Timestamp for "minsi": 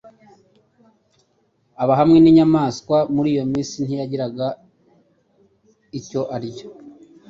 3.51-3.75